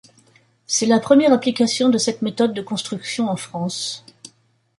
C'est 0.65 0.87
la 0.87 0.99
première 0.99 1.31
application 1.31 1.89
de 1.89 1.99
cette 1.99 2.23
méthode 2.23 2.55
de 2.55 2.61
construction 2.63 3.29
en 3.29 3.35
France. 3.35 4.03